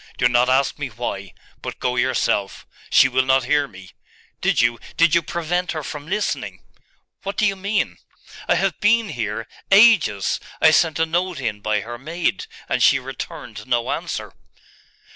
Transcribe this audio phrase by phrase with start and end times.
[0.17, 1.31] Do not ask me why:
[1.61, 2.65] but go yourself.
[2.89, 3.91] She will not hear me.
[4.41, 6.63] Did you did you prevent her from listening?'
[7.21, 7.99] 'What do you mean?'
[8.49, 10.39] 'I have been here ages!
[10.59, 14.33] I sent a note in by her maid, and she returned no answer.